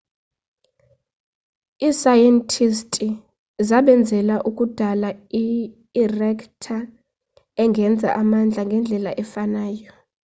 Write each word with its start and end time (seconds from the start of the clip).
iisayentisti 1.87 3.07
zasebenzela 3.67 4.35
ukudala 4.49 5.09
iri-ekta 5.43 6.77
engenza 7.63 8.07
amandla 8.21 8.61
ngendlela 8.67 9.11
efanayo 9.23 9.91